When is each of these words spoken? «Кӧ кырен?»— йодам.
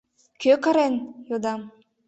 «Кӧ 0.41 0.53
кырен?»— 0.63 0.93
йодам. 1.29 1.61